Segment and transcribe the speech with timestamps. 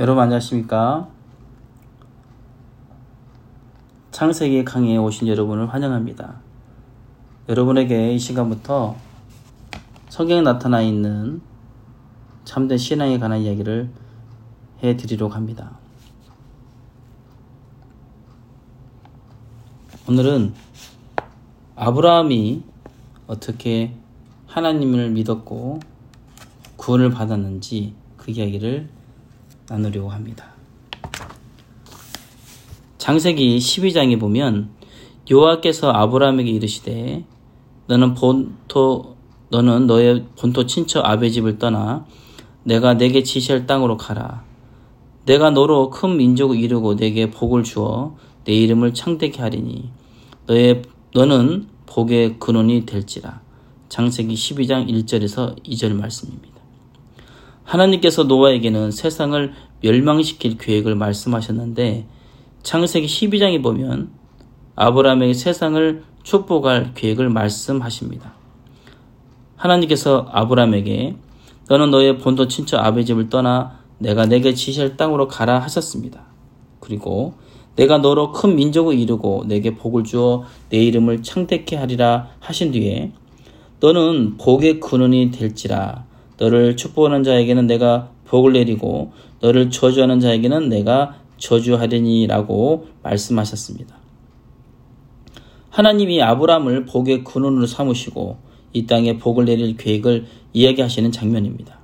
[0.00, 1.08] 여러분 안녕하십니까?
[4.12, 6.36] 창세기 강의에 오신 여러분을 환영합니다.
[7.48, 8.94] 여러분에게 이 시간부터
[10.08, 11.42] 성경에 나타나 있는
[12.44, 13.90] 참된 신앙에 관한 이야기를
[14.84, 15.76] 해 드리려고 합니다.
[20.08, 20.54] 오늘은
[21.74, 22.62] 아브라함이
[23.26, 23.96] 어떻게
[24.46, 25.80] 하나님을 믿었고
[26.76, 28.97] 구원을 받았는지 그 이야기를
[29.68, 30.52] 나누려고 합니다.
[32.98, 34.70] 장세기 12장에 보면
[35.30, 37.24] 여호와께서 아브라함에게 이르시되
[37.86, 39.16] 너는 본토
[39.50, 42.06] 너는 너의 본토 친척 아베 집을 떠나
[42.64, 44.44] 내가 내게 지시할 땅으로 가라.
[45.24, 49.90] 내가 너로 큰 민족을 이루고 내게 복을 주어 내 이름을 창대케 하리니
[50.46, 50.82] 너의
[51.14, 53.40] 너는 복의 근원이 될지라.
[53.88, 56.47] 장세기 12장 1절에서 2절 말씀입니다.
[57.68, 62.06] 하나님께서 노아에게는 세상을 멸망시킬 계획을 말씀하셨는데
[62.62, 64.10] 창세기 12장에 보면
[64.74, 68.32] 아브라함에게 세상을 축복할 계획을 말씀하십니다.
[69.56, 71.16] 하나님께서 아브라함에게
[71.68, 76.22] 너는 너의 본토 친척 아베 집을 떠나 내가 내게 지시할 땅으로 가라 하셨습니다.
[76.80, 77.34] 그리고
[77.76, 83.12] 내가 너로 큰 민족을 이루고 내게 복을 주어 내 이름을 창대케 하리라 하신 뒤에
[83.80, 86.07] 너는 복의 근원이 될지라
[86.38, 93.96] 너를 축복하는 자에게는 내가 복을 내리고 너를 저주하는 자에게는 내가 저주하리니라고 말씀하셨습니다.
[95.70, 98.38] 하나님이 아브라함을 복의 근원으로 삼으시고
[98.72, 101.78] 이 땅에 복을 내릴 계획을 이야기하시는 장면입니다.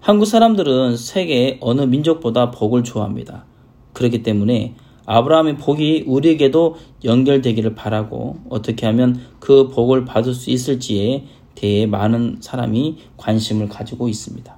[0.00, 3.44] 한국 사람들은 세계 어느 민족보다 복을 좋아합니다.
[3.92, 4.74] 그렇기 때문에
[5.06, 11.24] 아브라함의 복이 우리에게도 연결되기를 바라고 어떻게 하면 그 복을 받을 수 있을지에
[11.54, 14.56] 대해 많은 사람이 관심을 가지고 있습니다.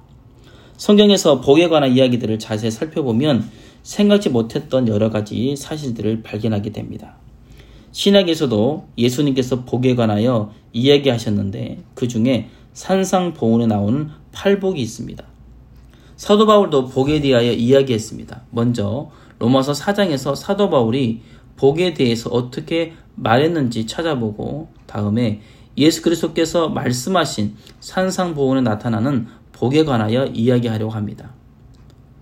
[0.77, 3.49] 성경에서 복에 관한 이야기들을 자세히 살펴보면
[3.83, 7.15] 생각지 못했던 여러 가지 사실들을 발견하게 됩니다.
[7.91, 15.23] 신학에서도 예수님께서 복에 관하여 이야기하셨는데 그 중에 산상보훈에 나오는 팔복이 있습니다.
[16.17, 18.43] 사도 바울도 복에 대하여 이야기했습니다.
[18.51, 21.21] 먼저 로마서 4장에서 사도 바울이
[21.55, 25.41] 복에 대해서 어떻게 말했는지 찾아보고 다음에
[25.77, 31.31] 예수 그리스도께서 말씀하신 산상보훈에 나타나는 복에 관하여 이야기하려고 합니다.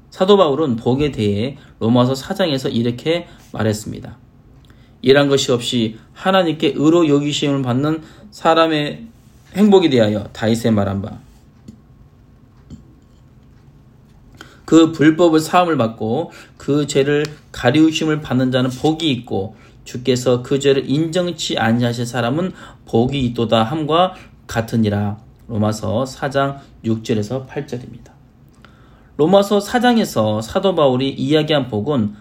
[0.09, 4.17] 사도 바울은 복에 대해 로마서 4장에서 이렇게 말했습니다.
[5.01, 9.07] 이란 것이 없이 하나님께 의로 여기심을 받는 사람의
[9.55, 11.19] 행복에 대하여 다윗의 말한 바.
[14.65, 21.57] 그 불법을 사함을 받고 그 죄를 가리우심을 받는 자는 복이 있고 주께서 그 죄를 인정치
[21.57, 22.51] 아니하실 사람은
[22.85, 24.15] 복이 있도다 함과
[24.47, 25.17] 같으니라.
[25.47, 28.11] 로마서 4장 6절에서 8절입니다.
[29.17, 32.15] 로마서 4장에서 사도 바울이 이야기한 복은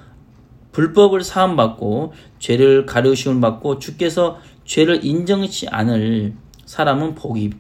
[0.73, 6.35] 불법을 사함받고 죄를 가려우심을 받고 주께서 죄를 인정치 않을
[6.65, 7.53] 사람은 복이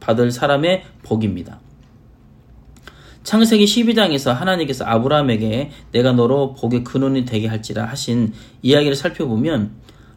[0.00, 1.60] 받을 사람의 복입니다.
[3.24, 9.70] 창세기 12장에서 하나님께서 아브라함에게 내가 너로 복의 근원이 되게 할지라 하신 이야기를 살펴보면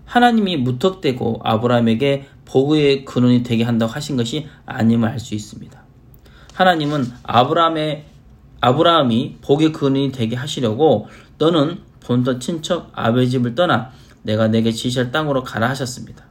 [0.06, 5.84] 하나님이 무턱대고 아브라함에게 복의 근원이 되게 한다고 하신 것이 아님을 알 수 있습니다.
[6.54, 8.06] 하나님은 아브라함의
[8.62, 11.08] 아브라함이 복의 근원이 되게 하시려고
[11.38, 13.92] 너는 본토 친척 아베 집을 떠나
[14.24, 16.26] 내가 내게 지시할 땅으로 가라 하셨습니다.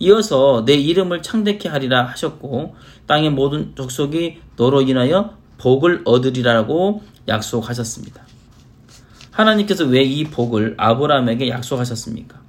[0.00, 2.74] 이어서 내 이름을 창대케 하리라 하셨고
[3.06, 8.22] 땅의 모든 족속이 너로 인하여 복을 얻으리라고 약속하셨습니다.
[9.30, 12.40] 하나님께서 왜 이 복을 아브라함에게 약속하셨습니까?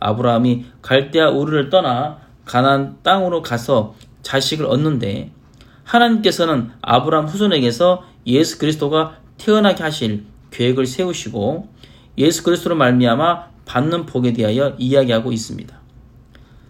[0.00, 5.30] 아브라함이 갈대아 우르를 떠나 가난 땅으로 가서 자식을 얻는데
[5.84, 11.68] 하나님께서는 아브라함 후손에게서 예수 그리스도가 태어나게 하실 계획을 세우시고
[12.18, 15.80] 예수 그리스도로 말미암아 받는 복에 대하여 이야기하고 있습니다.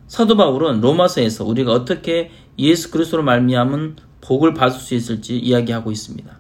[0.09, 6.38] 사도 바울은 로마서에서 우리가 어떻게 예수 그리스도로 말미암은 복을 받을 수 있을지 이야기하고 있습니다.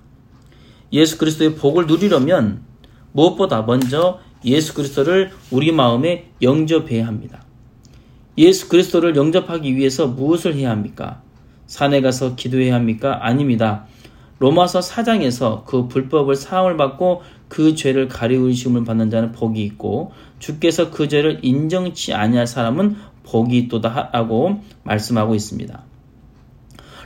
[0.92, 2.62] 예수 그리스도의 복을 누리려면
[3.12, 7.42] 무엇보다 먼저 예수 그리스도를 우리 마음에 영접해야 합니다.
[8.38, 11.22] 예수 그리스도를 영접하기 위해서 무엇을 해야 합니까?
[11.66, 13.26] 산에 가서 기도해야 합니까?
[13.26, 13.86] 아닙니다.
[14.38, 21.06] 로마서 4장에서 그 불법을 사함을 받고 그 죄를 가리우심을 받는 자는 복이 있고 주께서 그
[21.08, 25.91] 죄를 인정치 아니할 사람은 복이 있도다 하고 말씀하고 있습니다.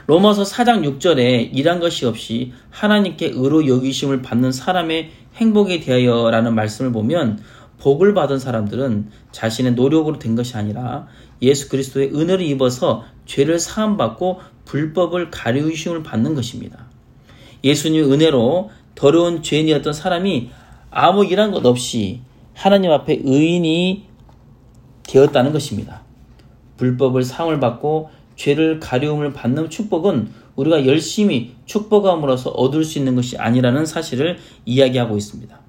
[0.07, 7.39] 로마서 4장 6절에 일한 것이 없이 하나님께 의로 여기심을 받는 사람의 행복에 대하여라는 말씀을 보면
[7.79, 11.07] 복을 받은 사람들은 자신의 노력으로 된 것이 아니라
[11.41, 16.85] 예수 그리스도의 은혜를 입어서 죄를 사함받고 불법을 가리우심을 받는 것입니다.
[17.65, 20.51] 예수님의 은혜로 더러운 죄인이었던 사람이
[20.89, 22.21] 아무 일한 것 없이
[22.53, 24.07] 하나님 앞에 의인이
[25.03, 26.03] 되었다는 것입니다.
[26.77, 33.85] 불법을 상을 받고 죄를 가려움을 받는 축복은 우리가 열심히 축복함으로써 얻을 수 있는 것이 아니라는
[33.85, 35.59] 사실을 이야기하고 있습니다.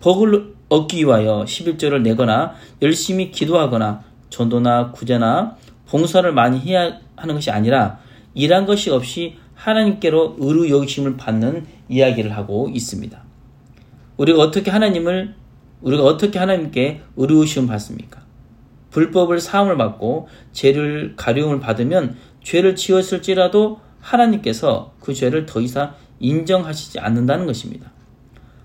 [0.00, 5.56] 복을 얻기 위하여 11절을 내거나 열심히 기도하거나 전도나 구제나
[5.88, 8.00] 봉사를 많이 해야 하는 것이 아니라
[8.34, 13.22] 일한 것이 없이 하나님께로 의루 여기심을 받는 이야기를 하고 있습니다.
[14.16, 15.34] 우리가 어떻게 하나님을
[15.82, 18.25] 우리가 어떻게 하나님께 의루심을 받습니까?
[18.96, 27.44] 불법을 사함을 받고 죄를 가려움을 받으면 죄를 지었을지라도 하나님께서 그 죄를 더 이상 인정하시지 않는다는
[27.44, 27.92] 것입니다.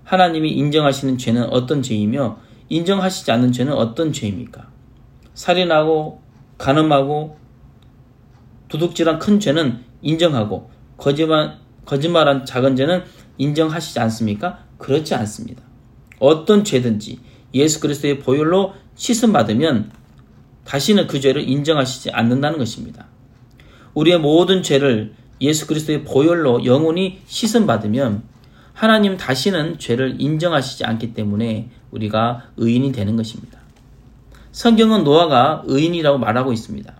[0.04, 2.38] 하나님이 인정하시는 죄는 어떤 죄이며
[2.70, 4.70] 인정하시지 않는 죄는 어떤 죄입니까?
[5.34, 6.22] 살인하고
[6.56, 7.36] 간음하고
[8.68, 13.02] 도둑질한 큰 죄는 인정하고 거짓말 거짓말한 작은 죄는
[13.36, 14.60] 인정하시지 않습니까?
[14.78, 15.62] 그렇지 않습니다.
[16.18, 17.20] 어떤 죄든지
[17.52, 20.00] 예수 그리스도의 보혈로 씻음 받으면
[20.64, 23.06] 다시는 그 죄를 인정하시지 않는다는 것입니다.
[23.94, 28.22] 우리의 모든 죄를 예수 그리스도의 보혈로 영원히 씻음 받으면
[28.72, 33.58] 하나님 다시는 죄를 인정하시지 않기 때문에 우리가 의인이 되는 것입니다.
[34.52, 36.94] 성경은 노아가 의인이라고 말하고 있습니다.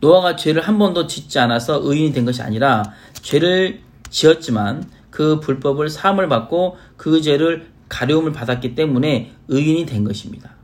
[0.00, 2.84] 노아가 죄를 한 번도 짓지 않아서 의인이 된 것이 아니라
[3.14, 10.57] 죄를 지었지만 그 불법을 사함을 받고 그 죄를 가려움을 받았기 때문에 의인이 된 것입니다.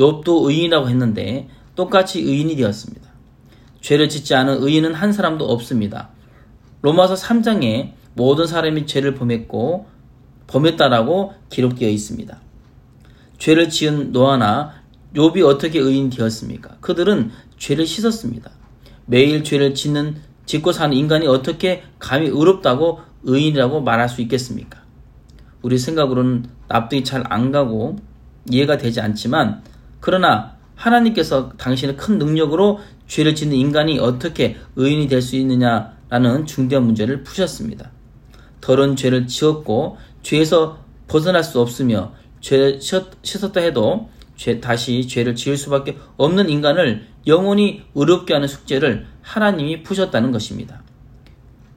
[0.00, 3.08] 욥도 의인이라고 했는데 똑같이 의인이 되었습니다.
[3.82, 6.08] 죄를 짓지 않은 의인은 한 사람도 없습니다.
[6.82, 9.86] 로마서 3장에 모든 사람이 죄를 범했고
[10.46, 12.38] 범했다라고 기록되어 있습니다.
[13.38, 14.80] 죄를 지은 노아나
[15.14, 16.76] 욥이 어떻게 의인 되었습니까?
[16.80, 18.50] 그들은 죄를 씻었습니다.
[19.06, 20.16] 매일 죄를 짓는
[20.46, 24.80] 짓고 사는 인간이 어떻게 감히 의롭다고 의인이라고 말할 수 있겠습니까?
[25.62, 27.96] 우리 생각으로는 납득이 잘 안 가고
[28.50, 29.62] 이해가 되지 않지만
[30.00, 37.22] 그러나 하나님께서 당신의 큰 능력으로 죄를 짓는 인간이 어떻게 의인이 될 수 있느냐라는 중대한 문제를
[37.22, 37.90] 푸셨습니다.
[38.60, 45.98] 더러운 죄를 지었고 죄에서 벗어날 수 없으며 죄를 씻었다 해도 죄, 다시 죄를 지을 수밖에
[46.16, 50.82] 없는 인간을 영원히 의롭게 하는 숙제를 하나님이 푸셨다는 것입니다.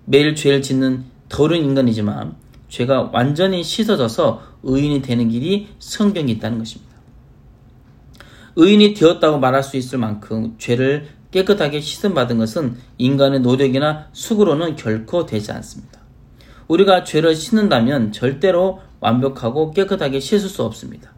[0.06, 2.36] 매일 죄를 짓는 더러운 인간이지만
[2.70, 6.93] 죄가 완전히 씻어져서 의인이 되는 길이 성경에 있다는 것입니다.
[8.55, 15.51] 의인이 되었다고 말할 수 있을 만큼 죄를 깨끗하게 씻음받은 것은 인간의 노력이나 수고로는 결코 되지
[15.51, 16.00] 않습니다.
[16.67, 21.11] 우리가 죄를 씻는다면 절대로 완벽하고 깨끗하게 씻을 수 없습니다.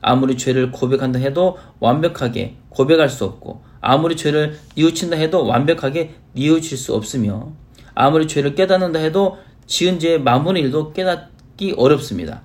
[0.00, 6.94] 아무리 죄를 고백한다 해도 완벽하게 고백할 수 없고 아무리 죄를 뉘우친다 해도 완벽하게 뉘우칠 수
[6.94, 7.52] 없으며
[7.94, 12.42] 아무리 죄를 깨닫는다 해도 지은 죄의 마무리 일도 깨닫기 어렵습니다.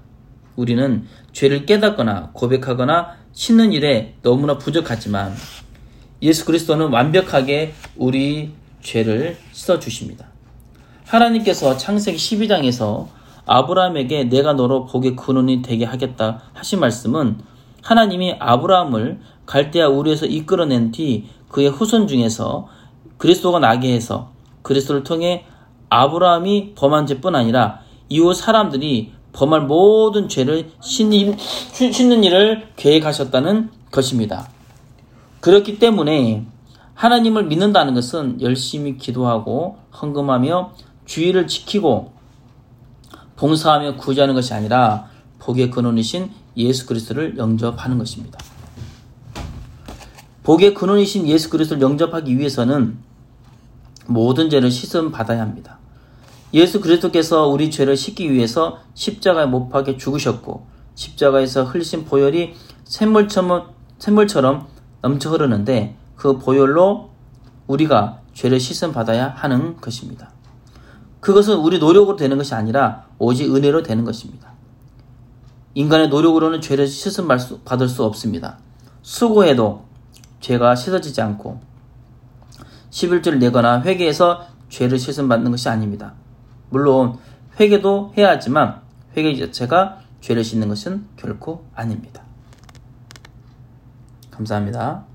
[0.56, 5.34] 우리는 죄를 깨닫거나 고백하거나 씻는 일에 너무나 부족하지만
[6.22, 8.52] 예수 그리스도는 완벽하게 우리
[8.82, 10.28] 죄를 씻어 주십니다.
[11.08, 13.08] 하나님께서 창세기 12장에서
[13.46, 17.40] 아브라함에게 내가 너로 복의 근원이 되게 하겠다 하신 말씀은
[17.82, 22.68] 하나님이 아브라함을 갈대아 우리에서 이끌어낸 뒤 그의 후손 중에서
[23.18, 24.32] 그리스도가 나게 해서
[24.62, 25.46] 그리스도를 통해
[25.90, 34.48] 아브라함이 범한 죄뿐 아니라 이후 사람들이 범할 모든 죄를 씻는 일을 계획하셨다는 것입니다.
[35.40, 36.46] 그렇기 때문에
[36.94, 40.74] 하나님을 믿는다는 것은 열심히 기도하고 헌금하며
[41.06, 42.13] 주의를 지키고
[43.36, 45.10] 봉사하며 구제하는 것이 아니라
[45.40, 48.40] 복의 근원이신 예수 그리스도를 영접하는 것입니다.
[50.44, 52.98] 복의 근원이신 예수 그리스도를 영접하기 위해서는
[54.06, 55.80] 모든 죄를 씻음 받아야 합니다.
[56.53, 64.67] 예수 그리스도께서 우리 죄를 씻기 위해서 십자가에 못 박혀 죽으셨고 십자가에서 흘리신 보혈이 샘물처럼, 샘물처럼
[65.01, 67.10] 넘쳐 흐르는데 그 보혈로
[67.65, 70.31] 우리가 죄를 씻음 받아야 하는 것입니다.
[71.19, 74.51] 그것은 우리 노력으로 되는 것이 아니라 오직 은혜로 되는 것입니다.
[75.74, 77.27] 인간의 노력으로는 죄를 씻음
[77.65, 78.60] 받을 수 없습니다.
[79.01, 79.86] 수고해도
[80.39, 81.62] 죄가 씻어지지 않고
[82.91, 86.13] 11조를 내거나 회개해서 죄를 씻음 받는 것이 아닙니다.
[86.74, 87.20] 물론
[87.60, 88.82] 회개도 해야 하지만
[89.15, 92.24] 회개 자체가 죄를 씻는 것은 결코 아닙니다.
[94.32, 95.06] 감사합니다.